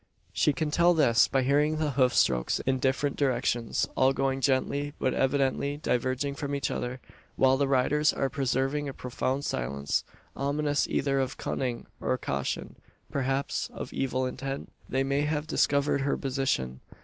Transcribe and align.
She 0.33 0.51
can 0.51 0.71
tell 0.71 0.95
this, 0.95 1.27
by 1.27 1.43
hearing 1.43 1.77
the 1.77 1.91
hoof 1.91 2.11
strokes 2.15 2.59
in 2.61 2.79
different 2.79 3.17
directions: 3.17 3.87
all 3.95 4.13
going 4.13 4.41
gently, 4.41 4.93
but 4.97 5.13
evidently 5.13 5.77
diverging 5.77 6.33
from 6.33 6.55
each 6.55 6.71
other; 6.71 6.99
while 7.35 7.55
the 7.55 7.67
riders 7.67 8.11
are 8.11 8.27
preserving 8.27 8.89
a 8.89 8.95
profound 8.95 9.45
silence, 9.45 10.03
ominous 10.35 10.87
either 10.87 11.19
of 11.19 11.37
cunning 11.37 11.85
or 11.99 12.17
caution 12.17 12.77
perhaps 13.11 13.69
of 13.75 13.93
evil 13.93 14.25
intent? 14.25 14.71
They 14.89 15.03
may 15.03 15.21
have 15.21 15.45
discovered 15.45 16.01
her 16.01 16.17
position? 16.17 16.79